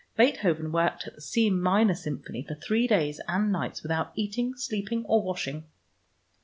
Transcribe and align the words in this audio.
Beethoven 0.17 0.71
worked 0.71 1.05
at 1.05 1.13
the 1.13 1.21
C 1.21 1.51
minor 1.51 1.93
Symphony 1.93 2.41
for 2.41 2.55
three 2.55 2.87
days 2.87 3.21
and 3.27 3.51
nights 3.51 3.83
without 3.83 4.11
eating, 4.15 4.55
sleeping, 4.55 5.05
or 5.05 5.21
washing." 5.21 5.65